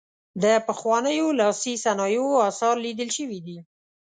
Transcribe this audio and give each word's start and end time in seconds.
د 0.43 0.45
پخوانیو 0.67 1.27
لاسي 1.39 1.73
صنایعو 1.85 2.43
اثار 2.49 2.75
لیدل 2.85 3.09
شوي 3.17 3.39
دي. 3.45 3.57